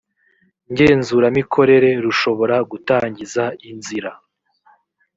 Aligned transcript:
ngenzuramikorere 0.71 1.91
rushobora 2.05 2.55
gutangiza 2.71 3.43
inzira 3.69 4.11